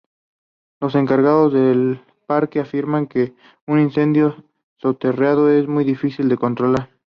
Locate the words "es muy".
5.51-5.83